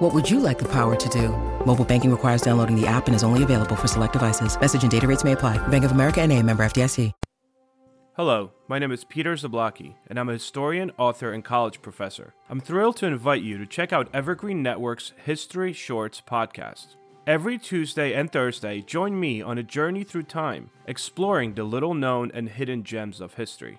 [0.00, 1.28] What would you like the power to do?
[1.66, 4.58] Mobile banking requires downloading the app and is only available for select devices.
[4.58, 5.58] Message and data rates may apply.
[5.68, 7.12] Bank of America and a member FDIC.
[8.16, 12.32] Hello, my name is Peter Zablocki, and I'm a historian, author, and college professor.
[12.48, 16.96] I'm thrilled to invite you to check out Evergreen Network's History Shorts podcast.
[17.26, 22.30] Every Tuesday and Thursday, join me on a journey through time, exploring the little known
[22.32, 23.78] and hidden gems of history.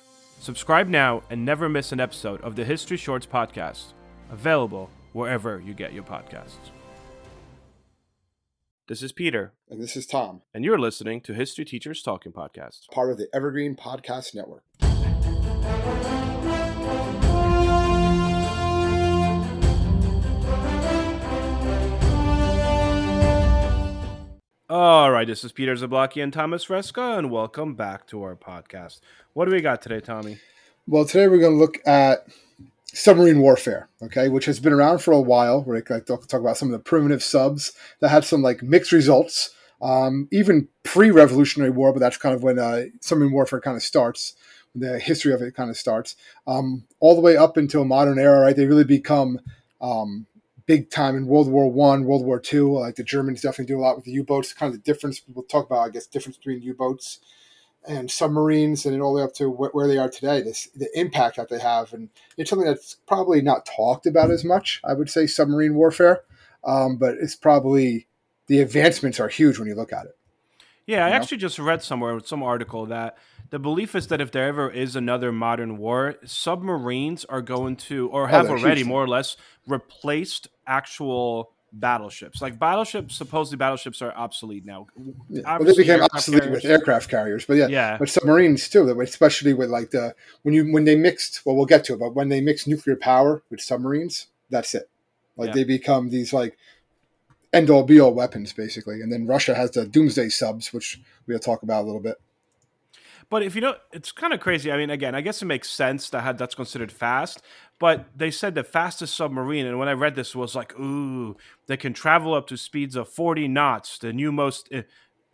[0.41, 3.93] Subscribe now and never miss an episode of the History Shorts podcast,
[4.31, 6.71] available wherever you get your podcasts.
[8.87, 12.89] This is Peter, And this is Tom, and you're listening to History Teachers Talking Podcast.
[12.91, 14.63] part of the Evergreen Podcast Network.
[24.71, 29.01] All right, this is Peter Zablocki and Thomas Fresca, and welcome back to our podcast.
[29.33, 30.37] What do we got today, Tommy?
[30.87, 32.25] Well, today we're going to look at
[32.85, 35.61] submarine warfare, okay, which has been around for a while.
[35.61, 38.93] We're going to talk, about some of the primitive subs that had some like mixed
[38.93, 39.49] results,
[39.81, 44.35] um, even pre-Revolutionary War, but that's kind of when uh, submarine warfare kind of starts.
[44.73, 46.15] The history of it kind of starts
[46.47, 48.39] um, all the way up until modern era.
[48.39, 49.41] Right, they really become
[49.81, 50.27] um,
[50.65, 52.79] big time in World War One, World War Two.
[52.79, 54.53] Like the Germans definitely do a lot with the U-boats.
[54.53, 57.19] Kind of the difference people talk about, I guess, difference between U-boats
[57.87, 60.41] and submarines, and all the way up to wh- where they are today.
[60.41, 64.43] This the impact that they have, and it's something that's probably not talked about as
[64.43, 64.81] much.
[64.83, 66.23] I would say submarine warfare,
[66.63, 68.07] um, but it's probably
[68.47, 70.17] the advancements are huge when you look at it.
[70.85, 71.15] Yeah, I know?
[71.15, 73.17] actually just read somewhere some article that
[73.49, 78.09] the belief is that if there ever is another modern war, submarines are going to
[78.09, 79.37] or have they're already more or less
[79.67, 82.41] replaced actual battleships.
[82.41, 84.87] Like battleships, supposedly battleships are obsolete now.
[85.29, 85.57] Yeah.
[85.57, 87.97] Well, they became obsolete carriers- with aircraft carriers, but yeah, Yeah.
[87.97, 88.89] but submarines too.
[88.99, 91.45] Especially with like the when you when they mixed.
[91.45, 94.89] Well, we'll get to it, but when they mix nuclear power with submarines, that's it.
[95.37, 95.53] Like Yeah.
[95.55, 96.57] they become these like
[97.53, 99.01] end all be all weapons basically.
[99.01, 102.15] And then Russia has the doomsday subs, which we'll talk about a little bit.
[103.31, 104.71] But if you know, it's kind of crazy.
[104.71, 107.41] I mean, again, I guess it makes sense that that's considered fast.
[107.79, 111.77] But they said the fastest submarine, and when I read this, was like, ooh, they
[111.77, 113.97] can travel up to speeds of 40 knots.
[113.97, 114.81] The new most uh,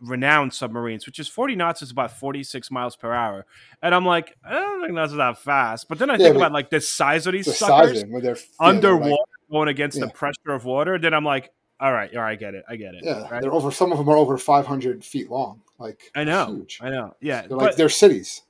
[0.00, 3.44] renowned submarines, which is 40 knots, is about 46 miles per hour.
[3.82, 5.88] And I'm like, I don't think that's that fast.
[5.88, 8.12] But then I Yeah, think about like the size of these The suckers of them,
[8.12, 10.98] where they're yeah, underwater like- going against the pressure of water.
[10.98, 13.02] Then I'm like, all right, all right, I get it, I get it.
[13.04, 13.40] yeah, right?
[13.42, 13.70] they're over.
[13.70, 15.62] Some of them are over 500 feet long.
[15.78, 16.78] Like I know, huge.
[16.82, 17.46] I know, yeah.
[17.46, 18.42] They're like they're cities.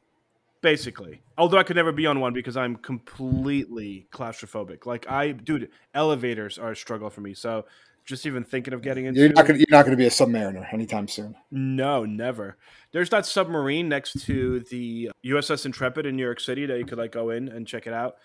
[0.63, 5.71] basically although i could never be on one because i'm completely claustrophobic like i dude
[5.95, 7.65] elevators are a struggle for me so
[8.05, 10.67] just even thinking of getting into You're not gonna you're not gonna be a submariner
[10.73, 11.37] anytime soon.
[11.53, 12.57] no never
[12.93, 16.99] there's that submarine next to the uss intrepid in new york city that you could
[16.99, 18.17] like go in and check it out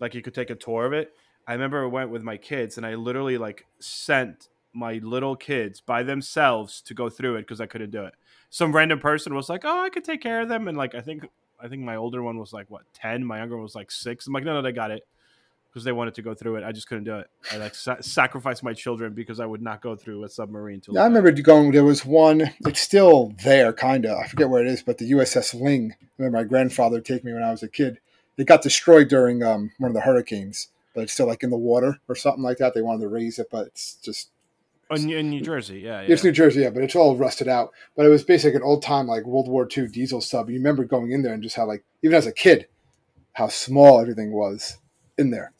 [0.00, 1.12] like you could take a tour of it
[1.48, 5.80] i remember i went with my kids and i literally like sent my little kids
[5.80, 8.14] by themselves to go through it because i couldn't do it
[8.50, 11.00] some random person was like oh i could take care of them and like i
[11.00, 11.26] think
[11.60, 14.26] i think my older one was like what 10 my younger one was like 6
[14.26, 15.04] i'm like no no they got it
[15.70, 18.00] because they wanted to go through it i just couldn't do it i like sa-
[18.00, 21.10] sacrificed my children because i would not go through a submarine to Yeah, I look
[21.12, 21.18] at it.
[21.18, 21.70] remember going.
[21.72, 22.50] There was one.
[22.60, 24.16] It's still there, kind of.
[24.18, 25.92] I forget where it is, but the USS Ling.
[26.00, 28.00] I remember my grandfather take me when I was a kid.
[28.38, 31.56] It got destroyed during um, one of the hurricanes, but it's still like in the
[31.58, 32.74] water or something like that.
[32.74, 34.30] They wanted to raise it, but it's just
[34.90, 36.12] oh, in, in new jersey yeah, yeah.
[36.12, 37.72] it's New Jersey, yeah, but it's all rusted out.
[37.96, 40.48] But it was basically an old time like World War II diesel sub.
[40.50, 42.66] You remember going in there and just how like even as a kid,
[43.32, 44.78] how small everything was
[45.16, 45.52] in there.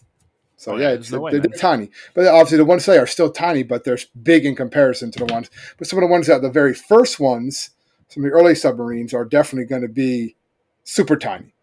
[0.56, 1.50] So Oh, yeah, it's, no way, they're, man.
[1.50, 1.90] they're tiny.
[2.14, 5.32] But obviously the ones today are still tiny, but they're big in comparison to the
[5.32, 5.50] ones.
[5.78, 7.70] But some of the ones that the very first ones,
[8.08, 10.34] some of the early submarines are definitely going to be
[10.82, 11.54] super tiny.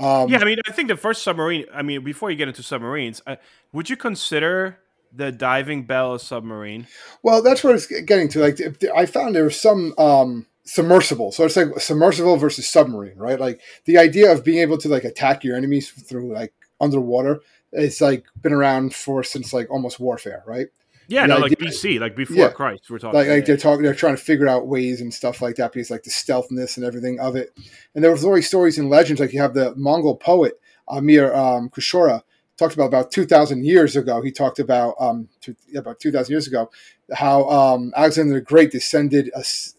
[0.00, 1.66] Um, yeah, I mean, I think the first submarine.
[1.72, 3.36] I mean, before you get into submarines, uh,
[3.72, 4.78] would you consider
[5.14, 6.86] the diving bell a submarine?
[7.22, 8.40] Well, that's what it's getting to.
[8.40, 11.32] Like, if I found there was some um, submersible.
[11.32, 13.40] So it's like submersible versus submarine, right?
[13.40, 17.40] Like the idea of being able to like attack your enemies through like underwater.
[17.72, 20.68] It's like been around for since like almost warfare, right?
[21.10, 22.48] Yeah, no, like idea- BC, like before Yeah.
[22.50, 23.18] Christ, we're talking.
[23.18, 25.90] like, like they're talking they're trying to figure out ways and stuff like that because
[25.90, 27.50] like the stealthiness and everything of it
[27.94, 30.54] and there was always stories and legends like you have the mongol poet
[30.88, 32.22] amir um, Khusrau
[32.56, 36.46] talked about about 2000 years ago he talked about um two, yeah, about 2000 years
[36.46, 36.70] ago
[37.14, 39.30] how um alexander the great descended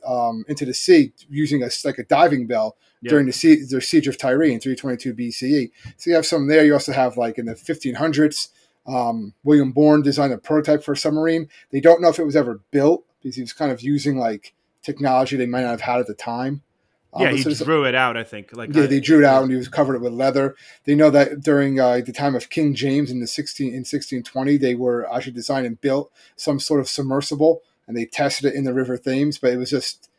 [0.05, 3.09] um, into the sea using a like a diving bell Yeah.
[3.11, 5.71] during the, sie- the siege of Tyre in 322 BCE.
[5.97, 6.63] So you have some there.
[6.65, 8.49] You also have like in the 1500s,
[8.87, 11.49] um, William Bourne designed a prototype for a submarine.
[11.71, 14.53] They don't know if it was ever built because he was kind of using like
[14.81, 16.61] technology they might not have had at the time.
[17.13, 18.15] Um, yeah, he so drew it out.
[18.15, 18.55] I think.
[18.55, 20.55] Like, yeah, I- they drew it out and he was covered it with leather.
[20.85, 24.57] They know that during uh, the time of King James in the 16 in 1620,
[24.57, 28.63] they were actually designed and built some sort of submersible, and they tested it in
[28.63, 29.37] the River Thames.
[29.37, 30.09] But it was just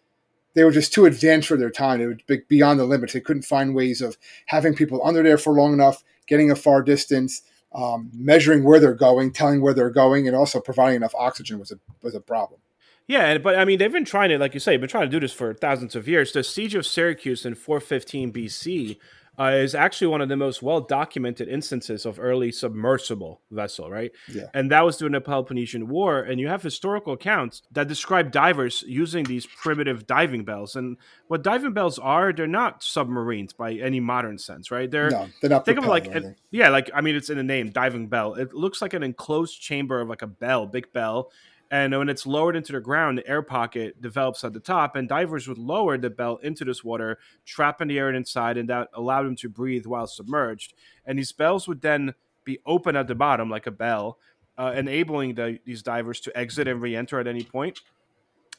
[0.54, 2.00] they were just too advanced for their time.
[2.02, 3.14] It were be- beyond the limits.
[3.14, 6.82] They couldn't find ways of having people under there for long enough, getting a far
[6.82, 7.40] distance,
[7.74, 11.70] um, measuring where they're going, telling where they're going, and also providing enough oxygen was
[11.70, 12.60] a was a problem.
[13.08, 15.20] Yeah, but I mean, they've been trying to, like you say, been trying to do
[15.20, 16.32] this for thousands of years.
[16.32, 18.98] The siege of Syracuse in 415 BC
[19.38, 24.12] uh, is actually one of the most well documented instances of early submersible vessel, right?
[24.28, 24.46] Yeah.
[24.52, 26.20] And that was during the Peloponnesian War.
[26.20, 30.76] And you have historical accounts that describe divers using these primitive diving bells.
[30.76, 30.98] And
[31.28, 34.90] what diving bells are, they're not submarines by any modern sense, right?
[34.90, 35.64] They're No, they're not.
[35.64, 38.52] think of like an, yeah like i mean it's in the name diving bell it
[38.52, 41.30] looks like an enclosed chamber of like a bell big bell
[41.72, 45.08] and when it's lowered into the ground the air pocket develops at the top and
[45.08, 49.24] divers would lower the bell into this water trapping the air inside and that allowed
[49.24, 50.74] them to breathe while submerged
[51.06, 52.14] and these bells would then
[52.44, 54.18] be open at the bottom like a bell
[54.58, 57.80] uh, enabling the, these divers to exit and re-enter at any point.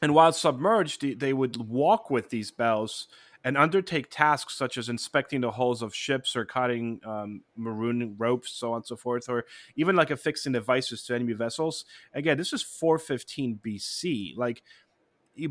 [0.02, 3.08] and while submerged they would walk with these bells
[3.44, 8.52] and undertake tasks such as inspecting the hulls of ships or cutting um, maroon ropes,
[8.52, 9.46] so on and so forth, or
[9.76, 11.86] even like affixing devices to enemy vessels.
[12.14, 14.64] Again, this is 415 BC, like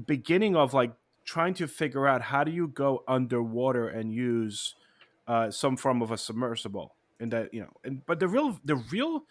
[0.06, 0.92] beginning of like
[1.24, 4.74] trying to figure out how do you go underwater and use
[5.28, 8.76] uh, some form of a submersible, and that you know, and but the real the
[8.76, 9.24] real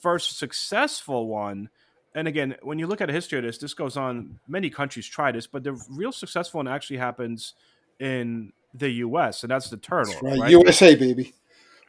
[0.00, 1.70] first successful one.
[2.14, 4.40] And again, when you look at the history of this, this goes on.
[4.48, 7.54] Many countries try this, but the real successful one actually happens
[7.98, 9.42] in the U.S.
[9.42, 10.38] and that's the turtle, right.
[10.38, 10.50] right?
[10.50, 11.34] USA baby.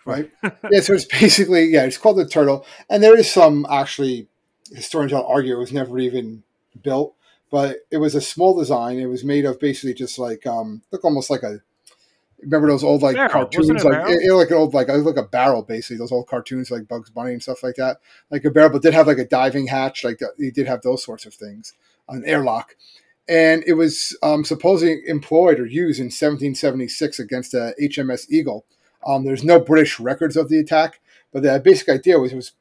[0.05, 0.31] Right.
[0.43, 4.27] yeah, so it's basically yeah, it's called the turtle, and there is some actually
[4.73, 6.43] historians will argue it was never even
[6.81, 7.15] built,
[7.51, 8.97] but it was a small design.
[8.99, 11.59] It was made of basically just like um, look almost like a
[12.41, 13.31] remember those old like Barrel.
[13.31, 15.61] cartoons Wasn't it a like it, it like an old like it like a barrel
[15.61, 17.97] basically those old cartoons like Bugs Bunny and stuff like that
[18.31, 20.21] like a barrel, but did have like a diving hatch like.
[20.37, 21.73] They did have those sorts of things,
[22.07, 22.75] an airlock.
[23.29, 28.65] And it was um, supposedly employed or used in 1776 against the HMS Eagle.
[29.05, 30.99] Um, there's no British records of the attack,
[31.31, 32.53] but the basic idea was it was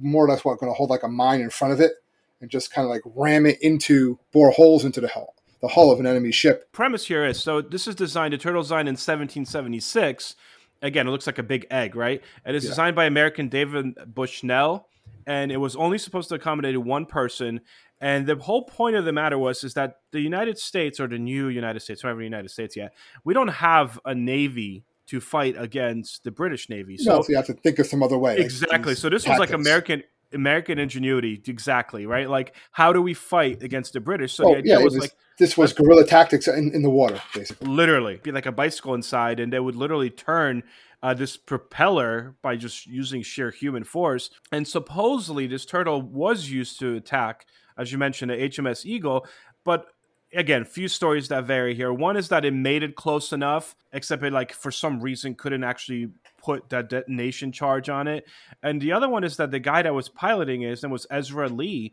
[0.00, 1.92] more or less what going to hold like a mine in front of it
[2.40, 5.92] and just kind of like ram it into bore holes into the hull, the hull
[5.92, 6.72] of an enemy ship.
[6.72, 10.36] premise here is so this is designed the turtle designed in 1776
[10.82, 12.70] again it looks like a big egg right and it's Yeah.
[12.70, 14.88] designed by american david bushnell
[15.26, 17.60] and it was only supposed to accommodate one person
[18.04, 21.18] and the whole point of the matter was is that the united states or the
[21.18, 22.90] new united states whatever the united states yet
[23.24, 26.96] we don't have a navy to fight against the british navy.
[26.96, 28.38] So, so you have to think of some other way.
[28.38, 28.92] exactly.
[28.94, 30.02] these so this was like american
[30.32, 32.28] american ingenuity exactly right?
[32.28, 34.32] Like how do we fight against the british?
[34.34, 36.90] So Oh, the idea yeah, was was- like This was guerrilla tactics in, in the
[36.90, 37.68] water, basically.
[37.68, 40.62] literally be like a bicycle inside and they would literally turn
[41.02, 44.30] uh, this propeller by just using sheer human force.
[44.50, 47.46] And supposedly this turtle was used to attack
[47.78, 49.26] as you mentioned the hms eagle.
[49.64, 49.86] But
[50.34, 51.92] again few stories that vary here.
[51.92, 55.64] One is that it made it close enough except it like for some reason couldn't
[55.64, 56.10] actually
[56.42, 58.26] put that detonation charge on it.
[58.62, 61.06] And the other one is that the guy that was piloting it his name was
[61.10, 61.92] ezra lee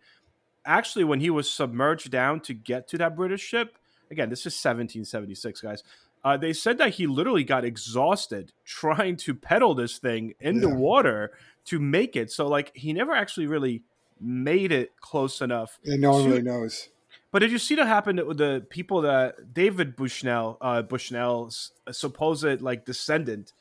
[0.66, 3.80] actually when he was submerged down to get to that british ship
[4.12, 5.84] again this is 1776 guys
[6.24, 10.70] uh, they said that he literally got exhausted trying to pedal this thing in the
[10.70, 11.32] water
[11.66, 12.32] to make it.
[12.32, 13.84] So like he never actually really
[14.22, 16.90] made it close enough And no one to- really knows.
[17.32, 22.62] but did you see that happen with the people that David Bushnell, uh, Bushnell's supposed
[22.62, 23.54] like descendant,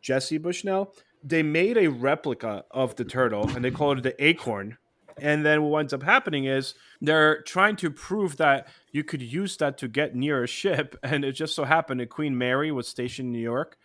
[0.00, 0.94] Jesse Bushnell?
[1.22, 4.78] They made a replica of the turtle and they called it the acorn.
[5.20, 9.56] And then what ends up happening is they're trying to prove that you could use
[9.56, 10.96] that to get near a ship.
[11.02, 13.76] And it just so happened that Queen Mary was stationed in New York.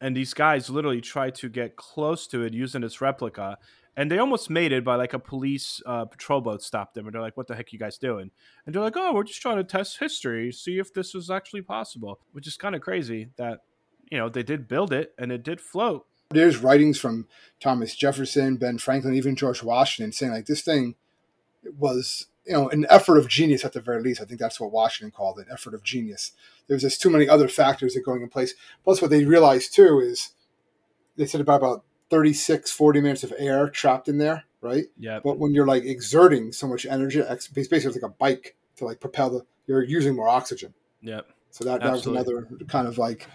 [0.00, 3.58] And these guys literally tried to get close to it using its replica.
[3.96, 7.14] And they almost made it by like a police uh, patrol boat stopped them and
[7.14, 8.30] they're like what the heck you guys doing?
[8.64, 11.62] And they're like oh we're just trying to test history see if this was actually
[11.62, 13.60] possible which is kind of crazy that
[14.10, 16.06] you know they did build it and it did float.
[16.30, 17.26] There's writings from
[17.60, 20.96] thomas jefferson ben franklin even george washington saying like this thing
[21.78, 24.20] was you know an effort of genius at the very least.
[24.20, 26.32] I think that's what washington called it effort of genius.
[26.68, 28.54] There's just too many other factors that are going in place.
[28.84, 30.30] Plus what they realized too is
[31.16, 34.86] they said about about 36 40 minutes of air trapped in there right?
[34.98, 38.56] Yeah but when you're like exerting so much energy it's basically it's like a bike
[38.76, 40.74] to like propel the you're using more oxygen.
[41.00, 43.28] Yeah so that, that was another kind of like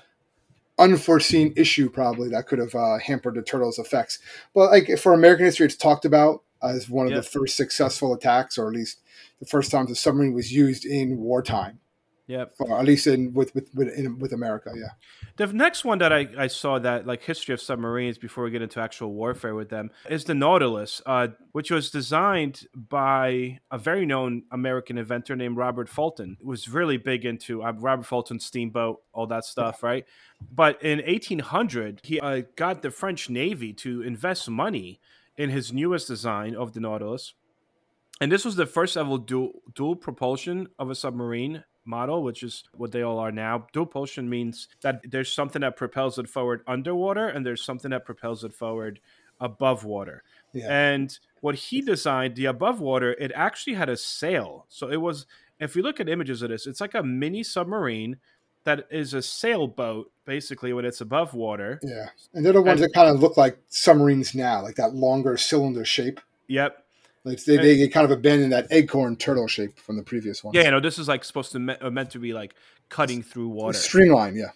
[0.79, 4.19] unforeseen issue probably that could have uh, hampered the turtles effects.
[4.53, 7.17] But like for american history it's talked about as one of Yeah.
[7.17, 8.99] the first successful attacks or at least
[9.39, 11.79] the first time the submarine was used in wartime
[12.31, 12.45] yeah
[12.79, 14.93] at least in with with with, in, with america yeah
[15.37, 18.61] The next one that I, I saw that like history of submarines before we get
[18.61, 24.05] into actual warfare with them is the Nautilus, uh, which was designed by a very
[24.05, 26.37] known American inventor named Robert Fulton.
[26.39, 30.05] It was really big into uh, Robert Fulton steamboat, all that stuff, right?
[30.53, 34.99] But in 1800, he uh, got the French Navy to invest money
[35.37, 37.33] in his newest design of the Nautilus.
[38.19, 42.63] And this was the first ever dual, dual propulsion of a submarine model, which is
[42.75, 43.67] what they all are now.
[43.73, 48.05] Dual propulsion means that there's something that propels it forward underwater and there's something that
[48.05, 48.99] propels it forward
[49.39, 50.23] above water.
[50.53, 50.67] Yeah.
[50.69, 54.65] And what he designed, the above water, it actually had a sail.
[54.69, 55.25] So it was,
[55.59, 58.17] if you look at images of this, it's like a mini submarine
[58.63, 61.79] that is a sailboat basically when it's above water.
[61.81, 64.93] yeah and they're the ones And- that kind of look like submarines now like that
[64.93, 66.85] longer cylinder shape Yep.
[67.23, 70.53] Like they, they, they kind of abandoned that acorn turtle shape from the previous one
[70.53, 72.55] Yeah, you know, this is like supposed to me- uh, meant to be like
[72.89, 73.77] cutting through water.
[73.77, 74.51] streamline yeah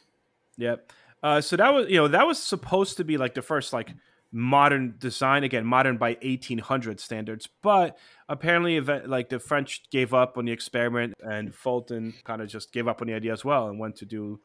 [0.57, 0.91] Yep.
[1.21, 3.93] Uh, so that was you know that was supposed to be like the first like
[4.31, 10.37] modern design again modern by 1800 standards but apparently event, like the french gave up
[10.37, 13.69] on the experiment and fulton kind of just gave up on the idea as well
[13.69, 14.37] and went to do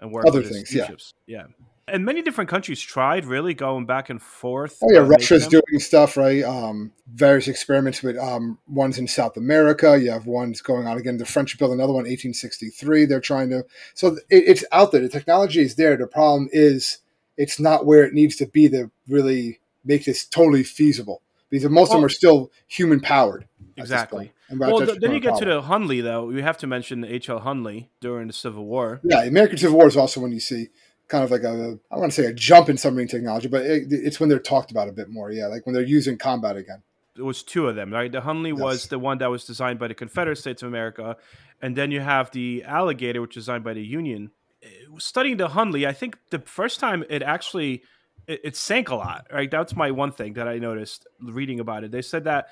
[0.00, 0.88] and work Other things, yeah.
[1.26, 1.44] yeah
[1.90, 6.16] and many different countries tried really going back and forth Oh yeah, Russia's doing stuff
[6.16, 6.42] right.
[6.44, 9.98] Um, various experiments with um, ones in South America.
[9.98, 11.16] You have ones going on again.
[11.16, 13.06] The French built another one, 1863.
[13.06, 13.64] They're trying to.
[13.94, 15.00] So it, it's out there.
[15.00, 15.96] The technology is there.
[15.96, 16.98] The problem is
[17.36, 21.22] it's not where it needs to be to really make this totally feasible.
[21.50, 23.48] Because most of them are still human powered.
[23.76, 27.42] exactly well th- then you get to the hunley though we have to mention hl
[27.42, 29.22] hunley during the civil war yeah.
[29.22, 30.68] the American Civil War is also when you see
[31.08, 33.88] kind of like a I want to say a jump in submarine technology, but it,
[33.90, 35.30] it's when they're talked about a bit more.
[35.30, 36.82] Yeah, like when they're using combat again.
[37.16, 38.12] it was two of them, right?
[38.12, 41.16] The Hunley was the one that was designed by the Confederate States of America,
[41.60, 44.30] and then you have the Alligator, which was designed by the Union.
[44.64, 47.82] Uh, Studying the Hunley, I think the first time it actually
[48.26, 49.50] it, it sank a lot, right?
[49.50, 51.90] That's my one thing that I noticed reading about it.
[51.90, 52.48] They said that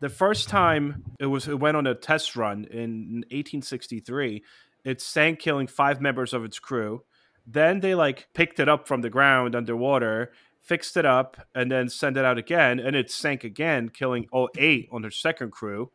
[0.00, 4.42] the first time it was it went on a test run in 1863,
[4.84, 7.02] it sank, killing five members of its crew.
[7.46, 11.88] Then they like picked it up from the ground underwater, fixed it up, and then
[11.88, 15.90] sent it out again, and it sank again, killing all eight on their second crew,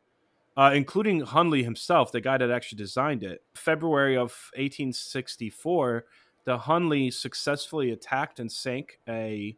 [0.58, 3.44] uh, including Hunley himself, the guy that actually designed it.
[3.54, 6.06] February of 1864,
[6.46, 9.56] the Hunley successfully attacked and sank a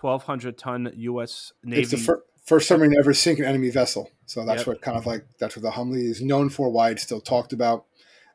[0.00, 1.52] 1,200 ton U.S.
[1.64, 1.82] Navy.
[1.82, 4.10] It's the fir- first submarine to ever sink an enemy vessel.
[4.26, 4.66] So that's Yep.
[4.66, 6.70] what kind of like that's what the Hunley is known for.
[6.70, 7.86] Why it's still talked about.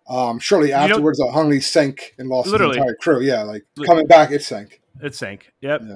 [0.07, 3.21] Um, shortly afterwards, the Hunley sank and lost the entire crew.
[3.21, 4.81] Yeah, like coming back, it sank.
[5.01, 5.53] It sank.
[5.61, 5.81] Yep.
[5.85, 5.95] Yeah.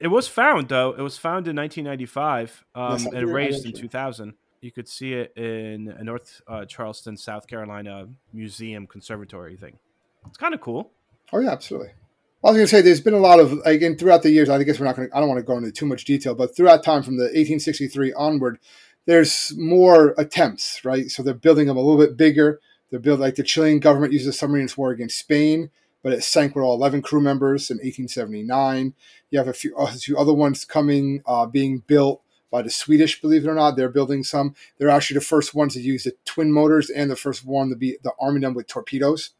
[0.00, 0.92] It was found though.
[0.92, 4.34] It was found in 1995 um, Yes, and raised in 2000.
[4.60, 9.78] You could see it in a North uh, Charleston, South Carolina museum conservatory thing.
[10.26, 10.90] It's kind of cool.
[11.32, 11.88] Oh yeah, absolutely.
[11.88, 14.50] I was going to say there's been a lot of and throughout the years.
[14.50, 15.08] I guess we're not going.
[15.08, 17.24] to I don't want to go into too much detail, but throughout time from the
[17.24, 18.58] 1863 onward,
[19.06, 20.84] there's more attempts.
[20.84, 22.60] Right, so they're building them a little bit bigger.
[22.94, 25.70] They're building like the Chilean government used a submarine in its war against Spain,
[26.04, 28.94] but it sank with all 11 crew members in 1879.
[29.30, 32.22] You have a few, a few other ones coming, uh, being built
[32.52, 33.20] by the Swedish.
[33.20, 34.54] Believe it or not, they're building some.
[34.78, 37.74] They're actually the first ones to use the twin motors and the first one to
[37.74, 39.30] be the arming them with torpedoes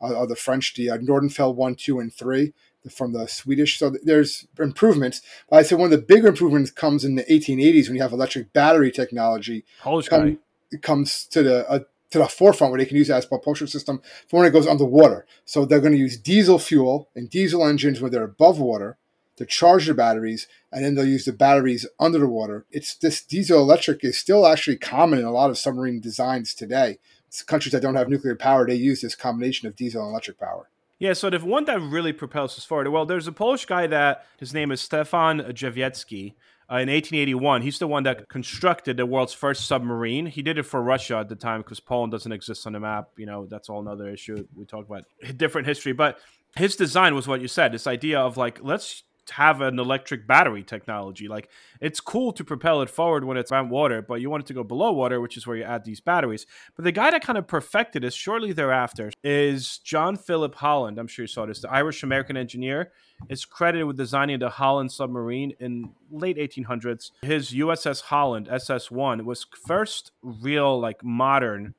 [0.00, 2.54] uh, are the French, the uh, Nordenfelt 1, 2, and 3
[2.90, 3.78] from the Swedish.
[3.78, 5.20] So there's improvements.
[5.50, 8.14] But I'd say one of the bigger improvements comes in the 1880s when you have
[8.14, 10.38] electric battery technology Polish come,
[10.70, 11.80] it comes to the uh,
[12.12, 14.66] to the forefront where they can use it as propulsion system for when it goes
[14.66, 15.26] underwater.
[15.44, 18.98] So they're going to use diesel fuel and diesel engines when they're above water
[19.36, 22.66] to charge the batteries, and then they'll use the batteries under the water.
[22.70, 26.98] It's this diesel electric is still actually common in a lot of submarine designs today.
[27.26, 30.38] It's countries that don't have nuclear power, they use this combination of diesel and electric
[30.38, 30.68] power.
[30.98, 32.88] Yeah, so the one that really propels us forward.
[32.88, 36.34] Well, there's a Polish guy that his name is Stefan Drzewiecki.
[36.72, 37.60] Uh, in 1881.
[37.60, 40.24] He's the one that constructed the world's first submarine.
[40.24, 43.10] He did it for Russia at the time because Poland doesn't exist on the map.
[43.16, 44.46] You know, that's all another issue.
[44.56, 45.04] We talk about
[45.36, 46.18] different history, but
[46.56, 47.72] his design was what you said.
[47.72, 51.28] This idea of like let's have an electric battery technology.
[51.28, 51.48] Like
[51.80, 54.54] it's cool to propel it forward when it's around water, but you want it to
[54.54, 56.46] go below water, which is where you add these batteries.
[56.76, 60.98] But the guy that kind of perfected this shortly thereafter is John Philip Holland.
[60.98, 61.60] I'm sure you saw this.
[61.60, 62.92] The Irish American engineer
[63.28, 67.12] is credited with designing the Holland submarine in late 1800s.
[67.22, 71.74] His USS Holland SS1 was first real like modern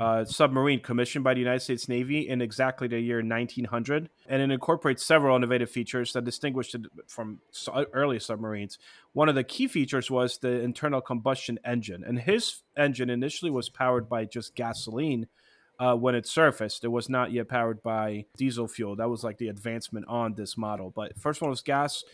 [0.00, 4.50] uh, submarine commissioned by the United States Navy in exactly the year 1900, and it
[4.50, 7.40] incorporates several innovative features that distinguished it from
[7.92, 8.78] early submarines.
[9.12, 13.68] One of the key features was the internal combustion engine, and his engine initially was
[13.68, 15.28] powered by just gasoline.
[15.78, 18.94] Uh, when it surfaced, it was not yet powered by diesel fuel.
[18.94, 20.92] That was like the advancement on this model.
[20.94, 22.04] But first one was gas,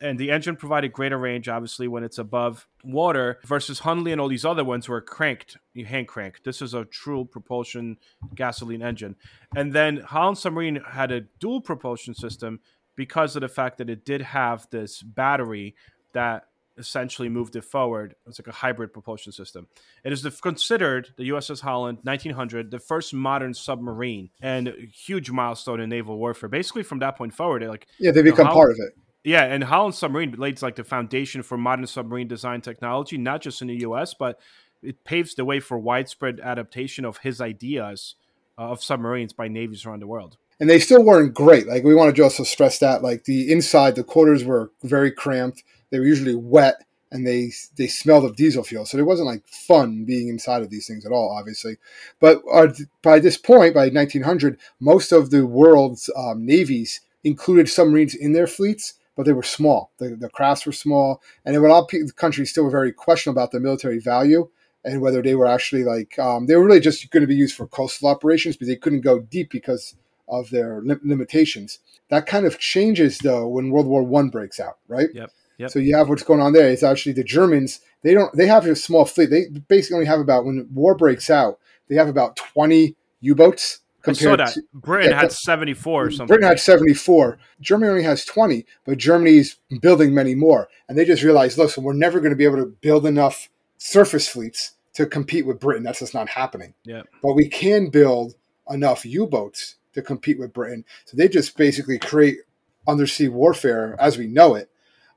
[0.00, 4.28] and the engine provided greater range, obviously, when it's above water, versus Hunley and all
[4.28, 6.42] these other ones were cranked, you hand crank.
[6.44, 7.98] This is a true propulsion
[8.34, 9.16] gasoline engine.
[9.56, 12.60] And then Holland Submarine had a dual propulsion system
[12.96, 15.74] because of the fact that it did have this battery
[16.12, 16.44] that
[16.78, 18.14] essentially moved it forward.
[18.26, 19.66] It's like a hybrid propulsion system.
[20.04, 25.80] It is the, considered the USS Holland 1900 the first modern submarine and huge milestone
[25.80, 26.48] in naval warfare.
[26.48, 28.94] Basically, from that point forward, like yeah, they become know, part of it.
[29.24, 33.60] Yeah, and Holland Submarine lays like the foundation for modern submarine design technology, not just
[33.60, 34.38] in the U.S., but
[34.82, 38.14] it paves the way for widespread adaptation of his ideas
[38.58, 40.36] uh, of submarines by navies around the world.
[40.60, 41.66] And they still weren't great.
[41.66, 45.62] Like we want to also stress that, like the inside, the quarters were very cramped.
[45.90, 48.84] They were usually wet, and they they smelled of diesel fuel.
[48.84, 51.76] So it wasn't like fun being inside of these things at all, obviously.
[52.20, 52.68] But uh,
[53.02, 58.46] by this point, by 1900, most of the world's um, navies included submarines in their
[58.46, 59.90] fleets but they were small.
[59.98, 63.50] The, the crafts were small, and a lot of countries still were very questionable about
[63.50, 64.48] their military value
[64.84, 67.56] and whether they were actually like um, they were really just going to be used
[67.56, 69.96] for coastal operations, but they couldn't go deep because
[70.28, 71.80] of their li- limitations.
[72.10, 75.08] That kind of changes though when World War One breaks out, right?
[75.12, 75.32] Yep.
[75.58, 75.70] Yep.
[75.72, 76.70] So you have what's going on there.
[76.70, 77.80] It's actually the Germans.
[78.04, 78.32] They don't.
[78.36, 79.30] They have a small fleet.
[79.30, 81.58] They basically only have about when war breaks out.
[81.88, 83.80] They have about twenty U-boats
[84.16, 86.26] compared to Britain yeah, had 74 or something.
[86.26, 87.38] Britain had 74.
[87.60, 90.68] Germany only has 20, but Germany's building many more.
[90.88, 94.28] And they just realized, listen, we're never going to be able to build enough surface
[94.28, 95.82] fleets to compete with Britain.
[95.82, 96.74] That's just not happening.
[96.84, 97.02] Yeah.
[97.22, 98.34] But we can build
[98.68, 100.84] enough U-boats to compete with Britain.
[101.04, 102.38] So they just basically create
[102.86, 104.70] undersea warfare as we know it,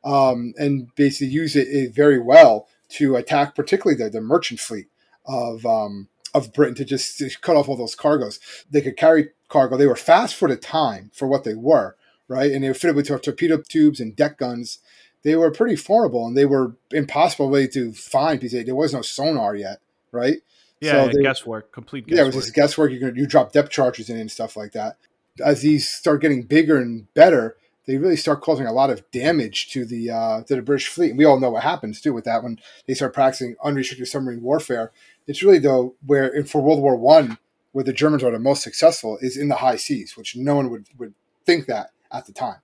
[0.04, 4.88] um, and basically use it very well to attack, particularly the, the merchant fleet
[5.26, 8.40] of um, of Britain to just, to cut off all those cargoes.
[8.70, 9.78] They could carry cargo.
[9.78, 11.96] They were fast for the time for what they were,
[12.28, 12.52] right?
[12.52, 14.80] And they were fitted with torpedo tubes and deck guns.
[15.24, 19.02] They were pretty formidable and they were impossible way to find because there was no
[19.02, 19.80] sonar yet,
[20.12, 20.38] right?
[20.80, 22.18] Yeah, so they, guesswork, complete guesswork.
[22.18, 22.92] Yeah, it was just guesswork.
[22.92, 24.98] You could you drop depth charges in and stuff like that.
[25.40, 29.70] As these start getting bigger and better, they really start causing a lot of damage
[29.72, 31.10] to the uh, to the British fleet.
[31.10, 34.42] And we all know what happens too with that when they start practicing unrestricted submarine
[34.42, 34.92] warfare.
[35.28, 37.38] It's really though where for World War One,
[37.72, 40.70] where the Germans are the most successful is in the high seas, which no one
[40.70, 41.14] would, would
[41.46, 42.58] think that at the time.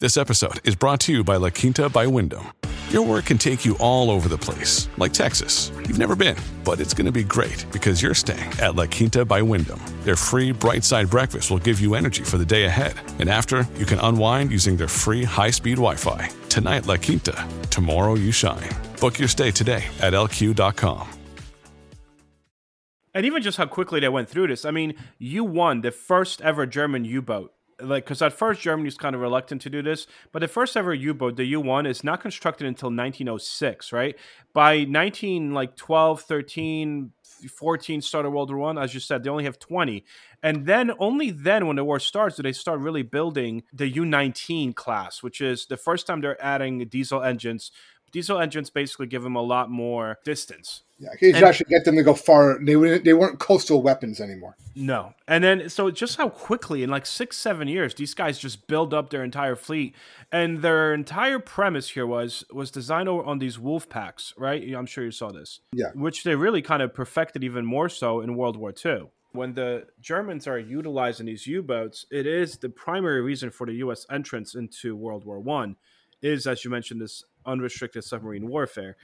[0.00, 2.52] This episode is brought to you by La Quinta by Wyndham.
[2.88, 5.70] Your work can take you all over the place, like Texas.
[5.86, 9.24] You've never been, but it's going to be great because you're staying at La Quinta
[9.24, 9.80] by Wyndham.
[10.02, 12.94] Their free bright side breakfast will give you energy for the day ahead.
[13.20, 16.30] And after, you can unwind using their free high speed Wi Fi.
[16.48, 17.46] Tonight, La Quinta.
[17.70, 18.70] Tomorrow, you shine.
[19.00, 21.19] Book your stay today at lq.com.
[23.14, 24.64] And even just how quickly they went through this.
[24.64, 27.52] I mean, you won the first ever German U boat.
[27.82, 30.76] Like, because at first Germany was kind of reluctant to do this, but the first
[30.76, 34.16] ever U boat, the U 1, is not constructed until 1906, right?
[34.52, 37.12] By 19, like 12, 13,
[37.48, 38.78] 14 started World War One.
[38.78, 40.04] As you said, they only have 20.
[40.42, 44.04] And then only then, when the war starts, do they start really building the U
[44.04, 47.70] 19 class, which is the first time they're adding diesel engines
[48.12, 50.82] diesel engines basically give them a lot more distance.
[50.98, 52.58] Yeah, you and, actually get them to go far.
[52.62, 54.56] They they weren't coastal weapons anymore.
[54.74, 58.66] No, and then so just how quickly in like six seven years these guys just
[58.66, 59.94] build up their entire fleet,
[60.30, 64.62] and their entire premise here was was designed on these wolf packs, right?
[64.74, 65.60] I'm sure you saw this.
[65.72, 69.54] Yeah, which they really kind of perfected even more so in World War II when
[69.54, 74.04] the Germans are utilizing these U-boats, it is the primary reason for the U.S.
[74.10, 75.76] entrance into World War One.
[76.22, 78.96] Is as you mentioned this unrestricted submarine warfare.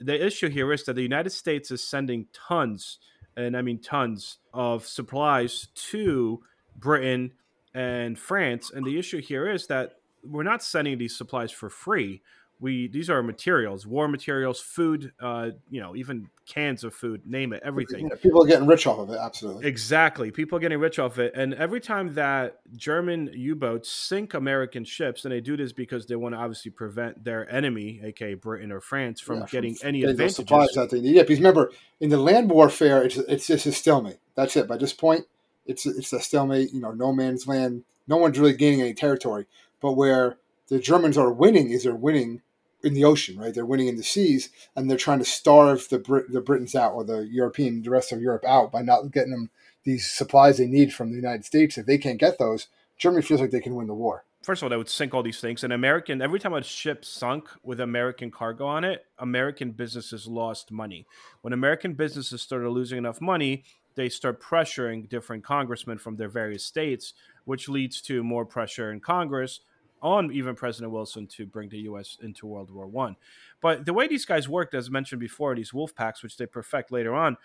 [0.00, 2.98] The issue here is that the United States is sending tons,
[3.36, 6.42] and I mean tons, of supplies to
[6.76, 7.32] Britain
[7.74, 8.70] and France.
[8.74, 12.22] And the issue here is that we're not sending these supplies for free.
[12.62, 17.52] We these are materials, war materials, food, uh, you know, even cans of food, name
[17.52, 18.08] it, everything.
[18.08, 19.18] Yeah, people are getting rich off of it.
[19.20, 19.66] Absolutely.
[19.66, 20.30] Exactly.
[20.30, 21.32] People are getting rich off it.
[21.34, 26.06] And every time that German U boats sink American ships, and they do this because
[26.06, 29.88] they want to obviously prevent their enemy, aka Britain or France, from Yeah, getting from
[29.88, 30.36] any getting advantages.
[30.36, 31.16] supplies that they need.
[31.16, 34.18] Yeah, because remember, in the land warfare, it's it's just a stalemate.
[34.36, 34.68] That's it.
[34.68, 35.26] By this point,
[35.66, 36.72] it's it's a stalemate.
[36.72, 37.82] You know, no man's land.
[38.06, 39.46] No one's really gaining any territory.
[39.80, 40.36] But where
[40.68, 42.40] the Germans are winning is they're winning
[42.82, 43.54] in the ocean, right?
[43.54, 46.94] They're winning in the seas, and they're trying to starve the Brit- the Britons out
[46.94, 49.50] or the European, the rest of Europe out by not getting them
[49.84, 51.78] these supplies they need from the United States.
[51.78, 52.68] If they can't get those,
[52.98, 54.24] Germany feels like they can win the war.
[54.42, 55.62] First of all, they would sink all these things.
[55.62, 60.72] And American, every time a ship sunk with American cargo on it, American businesses lost
[60.72, 61.06] money.
[61.42, 63.62] When American businesses started losing enough money,
[63.94, 67.14] they start pressuring different congressmen from their various states,
[67.44, 69.60] which leads to more pressure in Congress
[70.02, 72.18] on even President Wilson to bring the U.S.
[72.22, 73.16] into World War One.
[73.60, 76.90] But the way these guys worked, as mentioned before, these wolf packs, which they perfect
[76.92, 77.36] later on,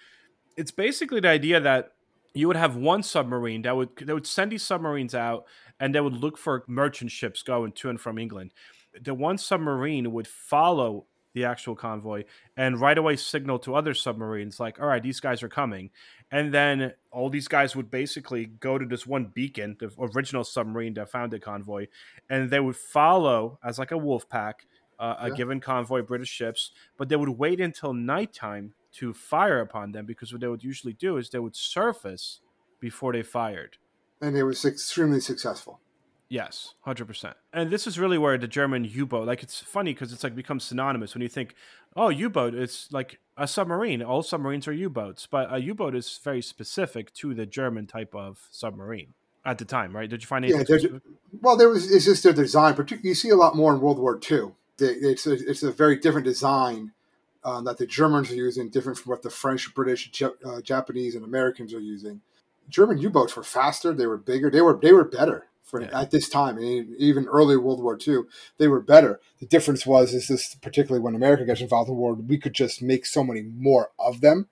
[0.58, 1.91] it's basically the idea that
[2.34, 5.46] you would have one submarine that would they would send these submarines out
[5.80, 8.54] and they would look for merchant ships going to and from England.
[9.02, 11.06] The one submarine would follow
[11.38, 12.23] the actual convoy
[12.56, 15.86] and right away signal to other submarines like all right these guys are coming
[16.32, 20.93] and then all these guys would basically go to this one beacon the original submarine
[20.95, 21.84] that found the convoy
[22.30, 24.65] and they would follow as like a wolf pack
[25.00, 25.36] uh, a Yeah.
[25.39, 30.32] given convoy british ships but they would wait until nighttime to fire upon them because
[30.32, 32.41] what they would usually do is they would surface
[32.80, 33.78] before they fired
[34.21, 35.73] And it was extremely successful.
[36.30, 37.36] Yes, hundred percent.
[37.54, 40.66] And this is really where the German U-boat, like, it's funny because it's like becomes
[40.66, 41.56] synonymous when you think,
[41.96, 44.02] oh, U-boat, it's like a submarine.
[44.04, 48.46] All submarines are U-boats, but a U-boat is very specific to the German type of
[48.52, 49.13] submarine
[49.46, 50.10] at the time, right?
[50.10, 50.82] Did you find Yeah, anything?
[50.82, 51.02] they're-
[51.42, 52.74] Well, there was it's just their design.
[52.74, 54.52] Particularly, you see a lot more in World War II.
[54.78, 56.92] They, it's a, it's a very different design
[57.46, 61.24] um, that the Germans are using, different from what the French, British, uh, Japanese, and
[61.24, 62.20] Americans are using.
[62.70, 63.94] German U-boats were faster.
[63.94, 64.50] They were bigger.
[64.52, 66.02] They were they were better for Yeah.
[66.02, 68.22] at this time, and even early World War II.
[68.58, 69.20] They were better.
[69.40, 72.54] The difference was is this particularly when America gets involved in the war, we could
[72.54, 74.48] just make so many more of them,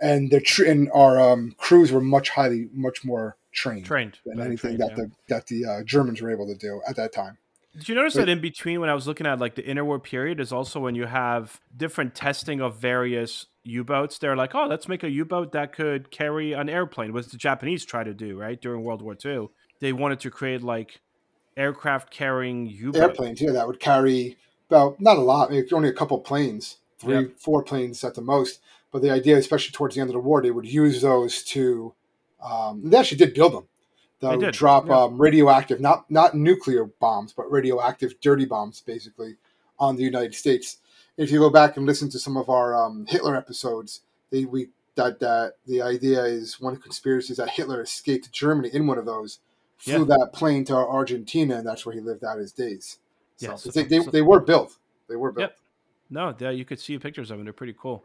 [0.00, 4.18] and the tr- and our um, crews were much highly much more trained Trained.
[4.26, 4.96] than anything trained, that yeah.
[4.96, 7.38] the that the uh, Germans were able to do at that time.
[7.76, 8.22] Did you notice Wait.
[8.22, 10.96] that in between when I was looking at like the interwar period is also when
[10.96, 14.18] you have different testing of various U-boats.
[14.18, 17.84] They're like, oh, let's make a U-boat that could carry an airplane, which the Japanese
[17.84, 18.60] try to do, right?
[18.60, 19.48] During World War II.
[19.80, 21.00] They wanted to create like
[21.56, 23.00] aircraft carrying U-boat.
[23.00, 24.36] Airplanes, yeah, that would carry
[24.68, 27.38] about not a lot, maybe only a couple planes, three, Yep.
[27.38, 28.60] four planes at the most.
[28.92, 31.94] But the idea, especially towards the end of the war, they would use those to.
[32.42, 33.68] Um, they actually did build them.
[34.20, 35.04] They would drop yeah.
[35.04, 39.36] um, radioactive, not not nuclear bombs, but radioactive dirty bombs, basically,
[39.78, 40.78] on the United States.
[41.16, 44.68] If you go back and listen to some of our um, Hitler episodes, they we
[44.96, 48.98] that that the idea is one conspiracy is that Hitler escaped to Germany in one
[48.98, 49.40] of those,
[49.80, 52.98] flew that plane to Argentina, and that's where he lived out his days.
[53.36, 54.76] So, Yeah, so- they, they, so- they were built.
[55.08, 55.50] They were built.
[55.50, 55.56] Yep.
[56.10, 57.44] No, yeah, you could see pictures of them.
[57.44, 58.04] They're pretty cool.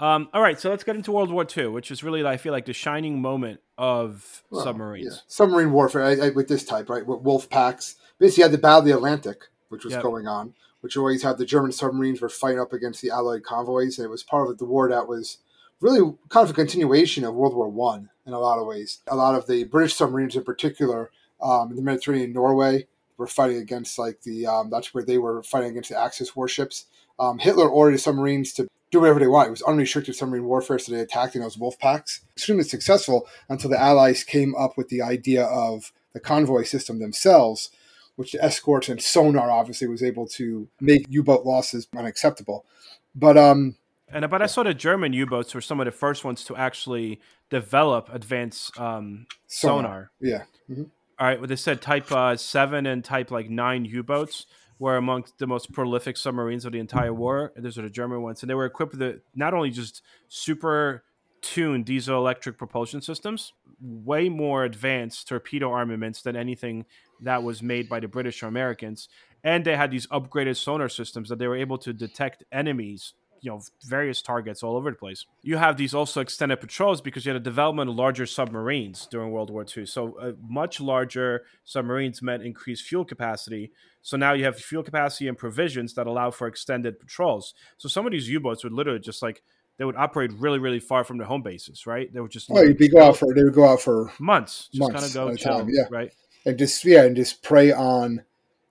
[0.00, 2.52] Um, all right, so let's get into World War II, which is really, I feel
[2.52, 5.06] like, the shining moment of Well, submarines.
[5.14, 5.20] yeah.
[5.28, 7.06] Submarine warfare I, I, with this type, right?
[7.06, 7.96] With wolf packs.
[8.18, 10.02] Basically, you had the Battle of the Atlantic, which was Yep.
[10.02, 13.98] going on, which always had the German submarines were fighting up against the Allied convoys,
[13.98, 15.38] and it was part of the war that was
[15.80, 18.98] really kind of a continuation of World War One in a lot of ways.
[19.08, 23.58] A lot of the British submarines, in particular, um, in the Mediterranean, Norway, were fighting
[23.58, 24.46] against like the.
[24.46, 26.86] Um, that's where they were fighting against the Axis warships.
[27.18, 29.48] Um, Hitler ordered submarines to do whatever they want.
[29.48, 32.20] It was unrestricted submarine warfare, so they attacked in those wolf packs.
[32.36, 37.70] Extremely successful until the Allies came up with the idea of the convoy system themselves,
[38.16, 42.66] which the escorts and sonar obviously was able to make U-boat losses unacceptable.
[43.14, 43.76] But um,
[44.12, 47.20] And but I saw the German U-boats were some of the first ones to actually
[47.50, 50.10] develop advanced um, sonar.
[50.20, 50.90] yeah, Mhm.
[51.18, 54.46] All right, well, they said Type uh, Seven and Type like Nine U-boats
[54.78, 57.52] were amongst the most prolific submarines of the entire war.
[57.56, 61.04] Those are the German ones, and they were equipped with the, not only just super
[61.40, 66.86] tuned diesel electric propulsion systems, way more advanced torpedo armaments than anything
[67.20, 69.08] that was made by the British or Americans,
[69.44, 73.50] and they had these upgraded sonar systems that they were able to detect enemies you
[73.50, 75.26] know various targets all over the place.
[75.42, 79.30] You have these also extended patrols because you had a development of larger submarines during
[79.30, 79.84] World War II.
[79.84, 83.72] So uh, much larger submarines meant increased fuel capacity.
[84.00, 87.54] So now you have fuel capacity and provisions that allow for extended patrols.
[87.76, 89.42] So some of these U-boats would literally just like
[89.78, 92.12] they would operate really really far from their home bases, right?
[92.12, 94.80] They would just well, you'd go out for they would go out for months, just
[94.80, 95.84] months kind of go chill, time, yeah.
[95.90, 96.12] right?
[96.44, 98.24] and just yeah, and just prey on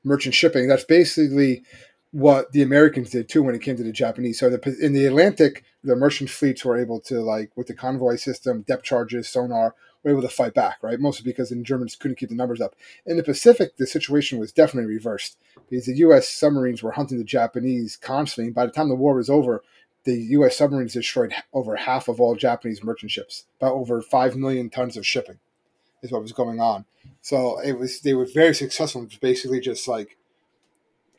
[0.04, 0.68] merchant shipping.
[0.68, 1.64] That's basically
[2.12, 4.40] what the Americans did too when it came to the Japanese.
[4.40, 8.18] So the, in the Atlantic, the merchant fleets were able to like with the convoy
[8.18, 11.00] system, depth charges, sonar, were able to fight back, right?
[11.00, 12.76] Mostly because the Germans couldn't keep the numbers up.
[13.06, 15.38] In the Pacific, the situation was definitely reversed
[15.70, 16.28] because the U.S.
[16.28, 18.48] submarines were hunting the Japanese constantly.
[18.48, 19.64] And by the time the war was over,
[20.04, 20.58] the U.S.
[20.58, 25.06] submarines destroyed over half of all Japanese merchant ships, about over five million tons of
[25.06, 25.40] shipping,
[26.02, 26.86] is what was going on.
[27.22, 29.08] So it was they were very successful.
[29.22, 30.18] Basically just like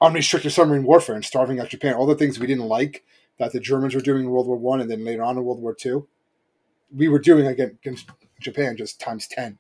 [0.03, 1.95] unrestricted submarine warfare and starving out Japan.
[1.95, 3.05] All the things we didn't like
[3.39, 5.63] that the Germans were doing in World War One and then later on in World
[5.63, 6.09] War Two,
[6.95, 8.11] we were doing against
[8.41, 9.59] Japan just times ten.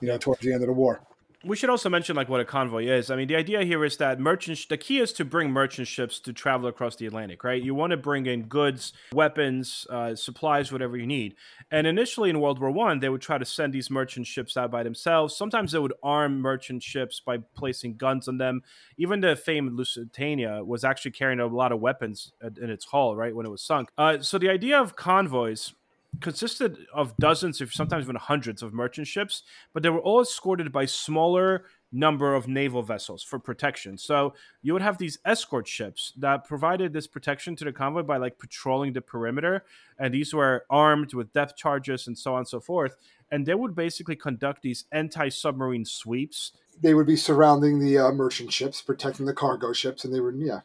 [0.00, 1.00] You know, towards the end of the war
[1.44, 3.10] we should also mention like what a convoy is.
[3.10, 6.18] I mean, the idea here is that merchant the key is to bring merchant ships
[6.20, 7.62] to travel across the Atlantic, right?
[7.62, 11.36] You want to bring in goods, weapons, uh, supplies, whatever you need.
[11.70, 14.70] And initially in World War One, they would try to send these merchant ships out
[14.70, 15.36] by themselves.
[15.36, 18.62] Sometimes they would arm merchant ships by placing guns on them.
[18.96, 23.34] Even the famed Lusitania was actually carrying a lot of weapons in its hull, right
[23.34, 23.90] when it was sunk.
[23.98, 25.74] Uh, so the idea of convoys
[26.20, 30.72] consisted of dozens, if sometimes even hundreds of merchant ships, but they were all escorted
[30.72, 33.96] by smaller number of naval vessels for protection.
[33.96, 38.16] So you would have these escort ships that provided this protection to the convoy by
[38.16, 39.64] like patrolling the perimeter,
[39.98, 42.96] and these were armed with depth charges and so on and so forth.
[43.30, 46.52] And they would basically conduct these anti-submarine sweeps.
[46.82, 50.32] They would be surrounding the uh, merchant ships, protecting the cargo ships, and they were
[50.32, 50.60] yeah,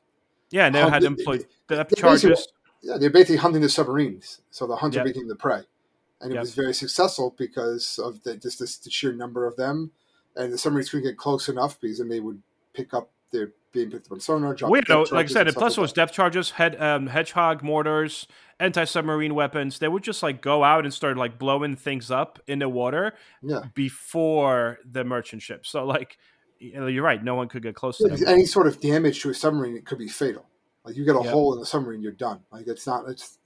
[0.51, 2.47] yeah, and they um, had employed depth charges
[2.81, 4.41] yeah, they're basically hunting the submarines.
[4.51, 5.05] So the hunter yep.
[5.05, 5.63] became the prey,
[6.21, 6.41] and it yep.
[6.41, 9.91] was very successful because of the, just this, the sheer number of them,
[10.35, 12.41] and the submarines couldn't get close enough because then they would
[12.73, 14.55] pick up their being picked up on sonar.
[14.67, 18.27] We know, like I said, plus it was depth charges, head, um, hedgehog mortars,
[18.59, 19.77] anti-submarine weapons.
[19.79, 23.13] They would just like go out and start like blowing things up in the water
[23.43, 23.61] yeah.
[23.75, 25.67] before the merchant ship.
[25.67, 26.17] So like
[26.57, 28.19] you're right, no one could get close to them.
[28.27, 30.47] Any sort of damage to a submarine it could be fatal.
[30.83, 31.31] Like you get a yep.
[31.31, 32.39] hole in the submarine, you're done.
[32.51, 33.37] Like it's not it's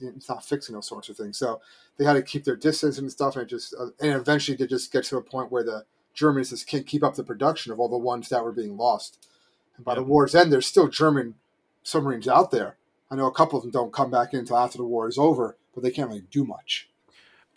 [0.00, 1.38] it's not fixing those sorts of things.
[1.38, 1.60] So
[1.96, 4.66] they had to keep their distance and stuff, and it just uh, and eventually they
[4.66, 7.78] just get to a point where the Germans just can't keep up the production of
[7.78, 9.28] all the ones that were being lost.
[9.76, 9.98] And by yep.
[9.98, 11.34] the war's end, there's still German
[11.82, 12.76] submarines out there.
[13.10, 15.18] I know a couple of them don't come back in until after the war is
[15.18, 16.90] over, but they can't really do much.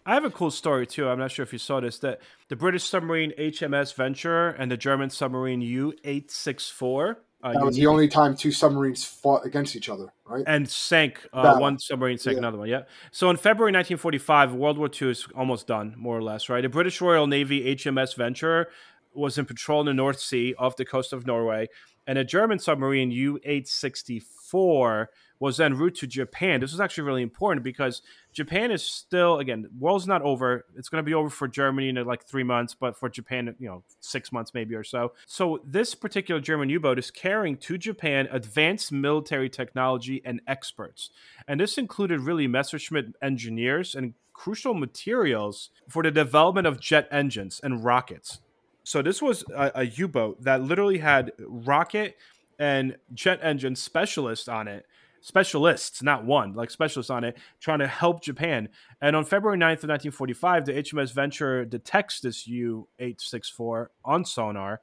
[0.06, 1.08] I have a cool story too.
[1.08, 1.98] I'm not sure if you saw this.
[2.00, 2.20] That
[2.50, 7.66] the British submarine HMS Venture and the German submarine U eight six four uh, that
[7.66, 10.46] was the only time two submarines fought against each other, right?
[10.48, 12.40] And sank uh, one submarine, sank yeah.
[12.40, 12.70] another one.
[12.70, 12.84] Yeah.
[13.12, 16.62] So in February 1945, World War II is almost done, more or less, right?
[16.62, 18.70] The British Royal Navy HMS Venture
[19.14, 21.68] was in patrol in the North Sea off the coast of Norway,
[22.08, 25.10] and a German submarine U 864
[25.44, 26.62] was en route to Japan.
[26.62, 28.02] This was actually really important because
[28.32, 30.64] Japan is still, again, world's not over.
[30.78, 33.54] It's going to be over for Germany in uh, like three months, but for Japan,
[33.60, 35.12] you know, six months maybe or so.
[35.28, 41.10] So this particular German U-boat is carrying to Japan advanced military technology and experts,
[41.46, 47.60] and this included really Messerschmitt engineers and crucial materials for the development of jet engines
[47.62, 48.40] and rockets.
[48.86, 52.16] So this was a a U-boat that literally had rocket
[52.58, 54.86] and jet engine specialists on it
[55.24, 58.68] specialists, not one, like specialists on it, trying to help Japan.
[59.02, 64.82] And on February 9th of 1945, the HMS Venture detects this U 864 on sonar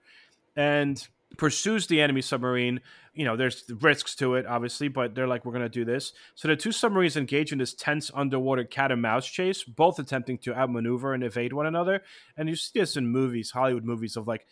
[0.57, 2.81] and pursues the enemy submarine.
[3.15, 6.15] You know, there's risks to it, obviously, but they're like, we're going to do this.
[6.35, 10.39] So the two submarines engage in this tense underwater cat and mouse chase, both attempting
[10.39, 12.03] to outmaneuver and evade one another.
[12.39, 14.47] And you see this in movies, Hollywood movies, of like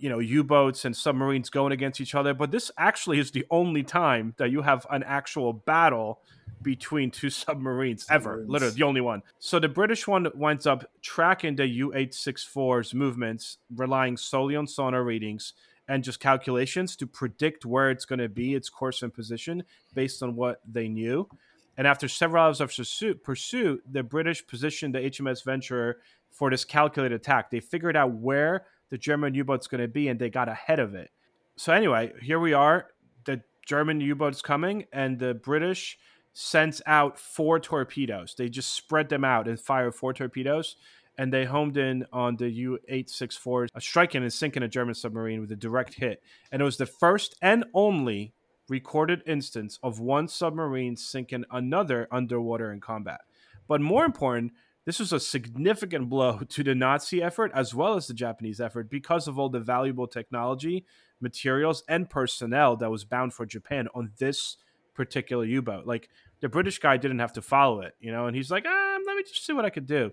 [0.00, 3.82] you know u-boats and submarines going against each other but this actually is the only
[3.82, 6.20] time that you have an actual battle
[6.62, 8.10] between two submarines, submarines.
[8.10, 9.22] ever literally the only one.
[9.38, 15.52] So the british one winds up tracking the u-864's movements relying solely on sonar readings
[15.88, 20.22] and just calculations to predict where it's going to be its course and position based
[20.22, 21.28] on what they knew.
[21.76, 26.64] And after several hours of pursuit, pursuit the british positioned the hms venture for this
[26.64, 27.50] calculated attack.
[27.50, 30.78] They figured out where the German U boat's going to be, and they got ahead
[30.78, 31.10] of it.
[31.56, 32.88] So, anyway, here we are.
[33.24, 35.98] The German U boat's coming, and the British
[36.32, 38.34] sends out four torpedoes.
[38.36, 40.76] They just spread them out and fire four torpedoes,
[41.18, 45.52] and they homed in on the U 864, striking and sinking a German submarine with
[45.52, 46.22] a direct hit.
[46.50, 48.32] And it was the first and only
[48.68, 53.20] recorded instance of one submarine sinking another underwater in combat.
[53.66, 54.52] But more important,
[54.86, 58.90] this was a significant blow to the Nazi effort as well as the Japanese effort
[58.90, 60.84] because of all the valuable technology,
[61.20, 64.56] materials, and personnel that was bound for Japan on this
[64.94, 65.86] particular U boat.
[65.86, 66.08] Like
[66.40, 69.16] the British guy didn't have to follow it, you know, and he's like, ah, let
[69.16, 70.12] me just see what I could do.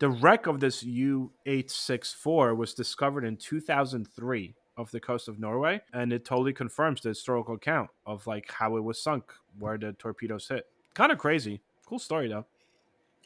[0.00, 5.80] The wreck of this U 864 was discovered in 2003 off the coast of Norway,
[5.92, 9.92] and it totally confirms the historical account of like how it was sunk, where the
[9.92, 10.66] torpedoes hit.
[10.94, 11.60] Kind of crazy.
[11.86, 12.46] Cool story though.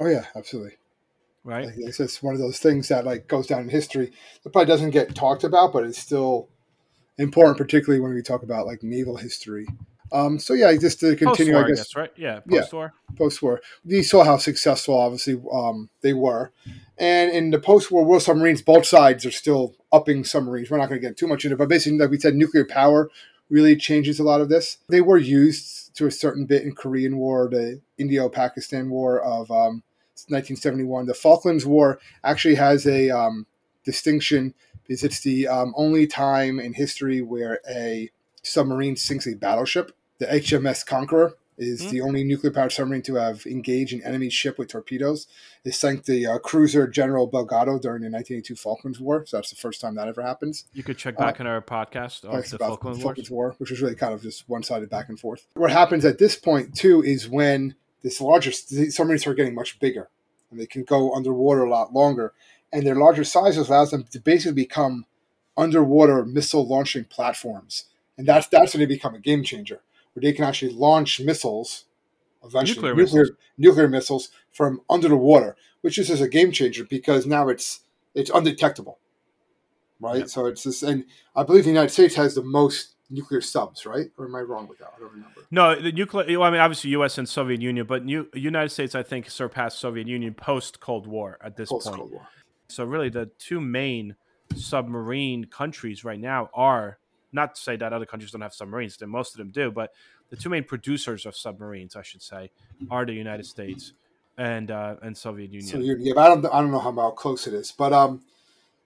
[0.01, 0.73] Oh yeah, absolutely.
[1.45, 1.67] Right.
[1.67, 4.67] Like, it's just one of those things that like goes down in history that probably
[4.67, 6.49] doesn't get talked about, but it's still
[7.17, 9.67] important, particularly when we talk about like naval history.
[10.13, 12.11] Um, so yeah, just to continue, Post-war, I guess, right?
[12.17, 12.61] Yeah, Yeah.
[12.61, 12.95] post-war.
[13.17, 16.51] post-war, you saw how successful, obviously, um, they were.
[16.97, 20.71] And in the post-war world, submarines, both sides are still upping submarines.
[20.71, 22.65] We're not going to get too much into it, but basically, like we said, nuclear
[22.65, 23.11] power
[23.51, 24.79] really changes a lot of this.
[24.89, 29.83] They were used to a certain bit in Korean War, the Indio-Pakistan War of um,
[30.29, 31.07] 1971.
[31.07, 33.47] The Falklands War actually has a um,
[33.85, 34.55] distinction
[34.87, 38.11] because it's the um, only time in history where a
[38.43, 39.93] submarine sinks a battleship.
[40.19, 41.91] The HMS Conqueror is Hmm.
[41.91, 45.27] the only nuclear powered submarine to have engaged an enemy ship with torpedoes.
[45.65, 49.27] It sank the uh, cruiser General Belgrano during the 1982 Falklands War.
[49.27, 50.67] So that's the first time that ever happens.
[50.73, 53.03] You could check Uh, back in our podcast Talks the about Falkland the Wars.
[53.03, 55.47] Falklands War, which was really kind of just one sided back and forth.
[55.55, 60.09] What happens at this point, too, is when this larger submarines are getting much bigger
[60.51, 62.33] and they can go underwater a lot longer.
[62.73, 65.07] And their larger sizes allows them to basically become
[65.57, 67.85] underwater missile launching platforms.
[68.17, 69.81] And that's that's when they become a game changer,
[70.13, 71.85] where they can actually launch missiles,
[72.45, 73.39] eventually Nuclear nuclear missiles.
[73.57, 77.81] nuclear missiles from under the water, which is just a game changer because now it's
[78.15, 78.99] it's undetectable,
[80.01, 80.21] right?
[80.21, 80.29] Yep.
[80.29, 84.11] So it's this, and I believe the United States has the most nuclear subs, right?
[84.17, 84.93] Or am I wrong with that?
[84.97, 85.41] I don't remember.
[85.51, 86.39] No, the nuclear.
[86.39, 87.19] Well, I mean, obviously, U.S.
[87.19, 91.39] and Soviet Union, but New, United States, I think, surpassed Soviet Union post Cold War
[91.43, 92.11] at this Post point.
[92.11, 92.29] War.
[92.69, 94.17] So really, the two main
[94.57, 96.99] submarine countries right now are
[97.33, 99.71] not to say that other countries don't have submarines; then most of them do.
[99.71, 99.93] But
[100.31, 102.51] the two main producers of submarines, I should say,
[102.91, 103.93] are the United States
[104.37, 105.69] and uh, and Soviet Union.
[105.69, 108.23] So yeah, I don't I don't know how, how close it is, but um,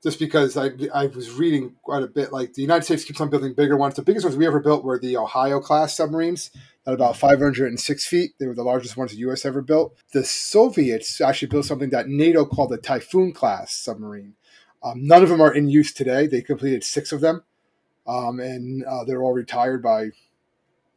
[0.03, 3.31] just because I I was reading quite a bit, like the United States keeps on
[3.31, 3.95] building bigger ones.
[3.95, 6.51] The biggest ones we ever built were the Ohio class submarines
[6.87, 8.33] at about 506 feet.
[8.39, 9.45] They were the largest ones the U.S.
[9.45, 9.97] ever built.
[10.13, 14.35] The Soviets actually built something that NATO called the Typhoon class submarine.
[14.83, 16.27] Um, none of them are in use today.
[16.27, 17.45] They completed six of them,
[18.07, 20.07] um, and uh, they're all retired by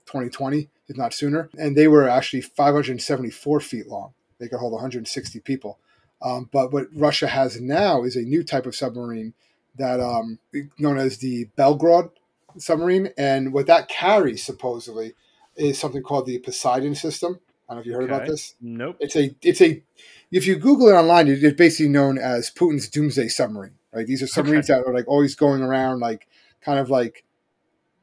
[0.07, 1.49] 2020, if not sooner.
[1.57, 4.13] And they were actually 574 feet long.
[4.39, 5.79] They could hold 160 people.
[6.25, 9.33] Um, but what Russia has now is a new type of submarine
[9.77, 10.39] that um,
[10.79, 12.09] known as the Belgorod
[12.57, 15.13] submarine, and what that carries supposedly
[15.55, 17.39] is something called the Poseidon system.
[17.69, 18.55] I don't know if you heard about this.
[18.59, 18.97] Nope.
[18.99, 19.83] It's a it's a
[20.31, 23.75] if you Google it online, it- it's basically known as Putin's doomsday submarine.
[23.93, 24.07] Right?
[24.07, 26.27] These are submarines that are like always going around, like
[26.61, 27.23] kind of like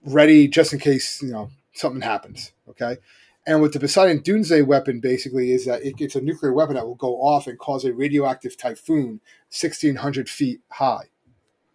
[0.05, 2.53] ready just in case you know something happens.
[2.69, 2.99] Okay.
[3.47, 6.87] And what the Poseidon Doomsday weapon basically is that it, it's a nuclear weapon that
[6.87, 11.07] will go off and cause a radioactive typhoon 1,600 feet high.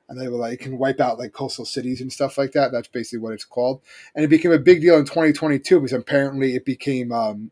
[0.09, 2.71] And they will like it can wipe out like coastal cities and stuff like that.
[2.71, 3.81] That's basically what it's called.
[4.15, 7.51] And it became a big deal in 2022 because apparently it became um,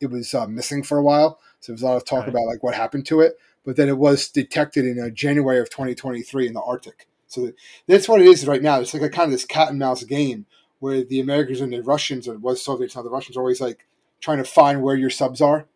[0.00, 1.40] it was uh, missing for a while.
[1.58, 2.28] So there was a lot of talk Right.
[2.28, 3.36] about like what happened to it.
[3.64, 7.08] But then it was detected in uh, January of 2023 in the Arctic.
[7.26, 7.50] So
[7.88, 8.78] that's what it is right now.
[8.78, 10.46] It's like a kind of this cat and mouse game
[10.78, 13.60] where the Americans and the Russians, or it was Soviets now, the Russians are always
[13.60, 13.86] like
[14.20, 15.66] trying to find where your subs are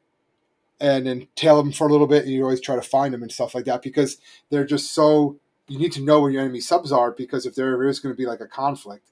[0.80, 2.24] and then tail them for a little bit.
[2.24, 4.18] And you always try to find them and stuff like that because
[4.50, 7.82] they're just so, you need to know where your enemy subs are because if there
[7.84, 9.10] is going to be like a conflict,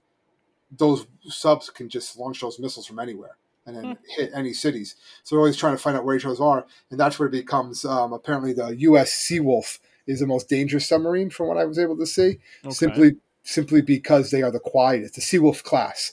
[0.70, 4.96] those subs can just launch those missiles from anywhere and then hit any cities.
[5.22, 6.66] So they're always trying to find out where each others are.
[6.90, 9.12] And that's where it becomes um, apparently the U.S.
[9.12, 12.74] Seawolf is the most dangerous submarine from what I was able to see Okay.
[12.74, 13.16] simply
[13.48, 16.12] simply because they are the quietest, the Seawolf class.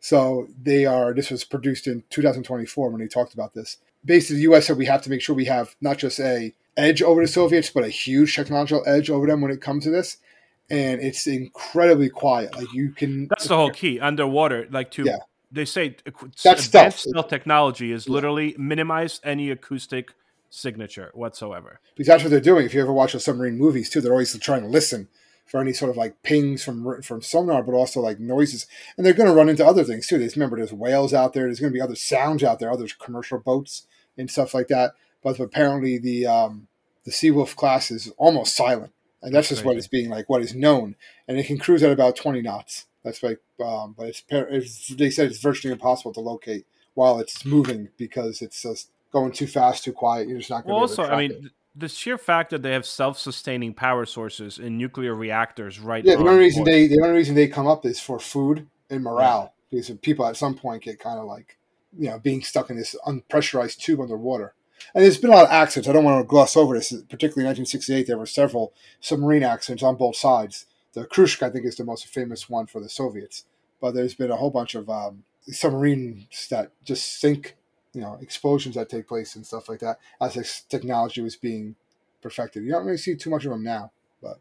[0.00, 1.12] So they are.
[1.12, 3.76] This was produced in 2024 when they talked about this.
[4.02, 4.66] Basically, the U.S.
[4.66, 7.68] said we have to make sure we have not just a edge over the Soviets,
[7.68, 10.16] but a huge technological edge over them when it comes to this.
[10.70, 12.56] And it's incredibly quiet.
[12.56, 13.28] Like you can.
[13.28, 14.00] That's the whole key.
[14.00, 15.18] Underwater, like to Yeah.
[15.52, 15.96] they say
[16.42, 16.98] That's advanced stealth.
[16.98, 18.14] stealth technology is Yeah.
[18.14, 20.12] literally minimize any acoustic
[20.48, 21.80] signature whatsoever.
[21.94, 22.64] because that's what they're doing.
[22.64, 25.08] If you ever watch the submarine movies too, they're always trying to listen
[25.50, 28.68] for any sort of like pings from from sonar, but also like noises.
[28.96, 30.16] And they're going to run into other things too.
[30.16, 31.44] There's remember there's whales out there.
[31.44, 33.86] There's going to be other sounds out there, other commercial boats
[34.16, 34.92] and stuff like that.
[35.24, 36.68] But apparently the um,
[37.04, 38.92] the Seawolf class is almost silent,
[39.22, 39.78] and that's, That's just what crazy.
[39.78, 40.94] it's being like, what is known,
[41.26, 42.86] and it can cruise at about 20 knots.
[43.02, 47.44] That's like, um, but it's, it's they said it's virtually impossible to locate while it's
[47.44, 50.28] moving because it's just going too fast, too quiet.
[50.28, 50.94] You're just not going to.
[50.94, 55.14] be also, I mean, the sheer fact that they have self-sustaining power sources in nuclear
[55.14, 56.74] reactors right Yeah, the only reason board.
[56.74, 60.36] they the only reason they come up is for food and morale because people at
[60.36, 61.58] some point get kind of like
[61.96, 64.54] you know being stuck in this unpressurized tube underwater.
[64.94, 65.88] And there's been a lot of accidents.
[65.88, 66.88] I don't want to gloss over this.
[66.88, 71.66] Particularly in 1968, there were several submarine accidents on both sides the Kursk, I think,
[71.66, 73.44] is the most famous one for the Soviets.
[73.80, 77.56] But there's been a whole bunch of um, submarines that just sink,
[77.92, 81.74] you know, explosions that take place and stuff like that as this technology was being
[82.22, 82.64] perfected.
[82.64, 84.40] You don't really see too much of them now, but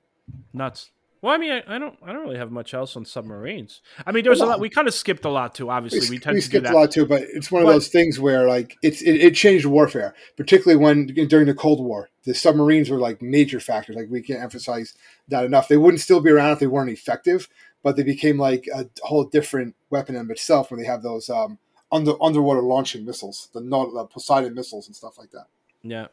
[0.54, 0.92] nuts.
[1.22, 3.82] Well, I mean, I, I, don't, I don't really have much else on submarines.
[4.06, 4.62] I mean, there was a lot.
[4.62, 5.70] We kind of skipped a lot too.
[5.70, 7.74] Obviously, we, we, tend we to skipped a lot too, but it's one of but,
[7.74, 12.10] those things where like it's it, it, changed warfare, particularly when during the Cold War,
[12.24, 13.98] the submarines were like major factors.
[13.98, 14.94] Like we can't emphasize
[15.28, 15.68] that enough.
[15.68, 17.50] They wouldn't still be around if they weren't effective,
[17.84, 21.58] but they became like a whole different weapon in itself when they have those um,
[21.92, 25.48] under underwater launching missiles, the, the Poseidon missiles and stuff like that.
[25.82, 26.08] Yeah.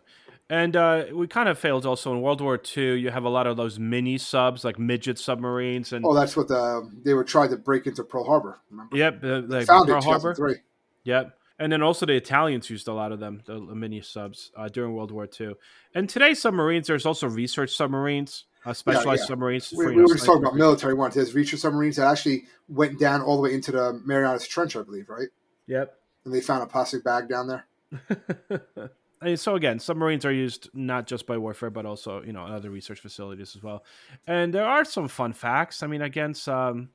[0.49, 2.99] And uh, we kind of failed also in World War II.
[2.99, 6.47] You have a lot of those mini subs, like midget submarines, and oh, that's what
[6.47, 8.61] the, they were trying to break into Pearl Harbor.
[8.71, 8.97] Remember?
[8.97, 10.61] Yep, uh, like Found Pearl it Harbor.
[11.03, 14.69] Yep, and then also the Italians used a lot of them, the mini subs, uh,
[14.69, 15.55] during World War II.
[15.97, 19.27] And today's submarines, there's also research submarines, uh, specialized yeah, yeah.
[19.27, 19.75] submarines.
[19.77, 21.15] We, we were just talking about military ones.
[21.15, 24.83] There's research submarines that actually went down all the way into the Marianas Trench, I
[24.83, 25.29] believe, right?
[25.67, 25.99] Yep.
[26.25, 28.97] And they found a plastic bag down there.
[29.37, 33.01] so again, submarines are used not just by warfare, but also you know other research
[33.01, 33.85] facilities as well.
[34.27, 35.83] And there are some fun facts.
[35.83, 36.91] I mean, against um,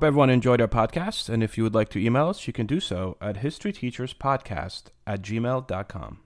[0.09, 2.79] Everyone enjoyed our podcast, and if you would like to email us, you can do
[2.79, 6.19] so at historyteacherspodcast at gmail.com.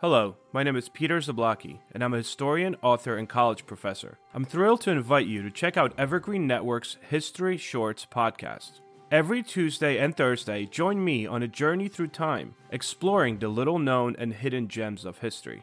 [0.00, 4.18] Hello, my name is Peter Zablocki, and I'm a historian, author, and college professor.
[4.34, 8.80] I'm thrilled to invite you to check out Evergreen Network's History Shorts podcast.
[9.12, 14.16] Every Tuesday and Thursday, join me on a journey through time, exploring the little known
[14.18, 15.62] and hidden gems of history.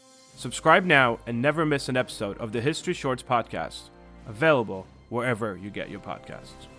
[0.35, 3.89] Subscribe now and never miss an episode of the History Shorts podcast,
[4.27, 6.70] available wherever you get your podcasts.